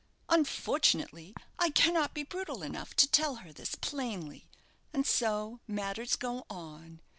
Unfortunately, 0.29 1.35
I 1.59 1.69
cannot 1.69 2.15
be 2.15 2.23
brutal 2.23 2.63
enough 2.63 2.95
to 2.95 3.07
tell 3.07 3.35
her 3.35 3.53
this 3.53 3.75
plainly: 3.75 4.49
and 4.93 5.05
so 5.05 5.59
matters 5.67 6.15
go 6.15 6.43
on. 6.49 7.01